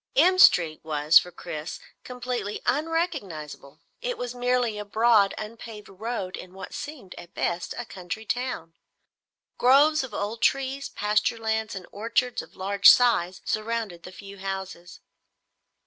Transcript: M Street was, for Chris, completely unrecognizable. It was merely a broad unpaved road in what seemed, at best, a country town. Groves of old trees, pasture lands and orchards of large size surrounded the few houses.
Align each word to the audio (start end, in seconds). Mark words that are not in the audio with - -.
M 0.15 0.39
Street 0.39 0.83
was, 0.83 1.19
for 1.19 1.29
Chris, 1.29 1.79
completely 2.03 2.59
unrecognizable. 2.65 3.81
It 4.01 4.17
was 4.17 4.33
merely 4.33 4.79
a 4.79 4.83
broad 4.83 5.35
unpaved 5.37 5.89
road 5.89 6.35
in 6.35 6.55
what 6.55 6.73
seemed, 6.73 7.13
at 7.19 7.35
best, 7.35 7.75
a 7.77 7.85
country 7.85 8.25
town. 8.25 8.73
Groves 9.59 10.03
of 10.03 10.11
old 10.11 10.41
trees, 10.41 10.89
pasture 10.89 11.37
lands 11.37 11.75
and 11.75 11.85
orchards 11.91 12.41
of 12.41 12.55
large 12.55 12.89
size 12.89 13.41
surrounded 13.45 14.01
the 14.01 14.11
few 14.11 14.39
houses. 14.39 15.01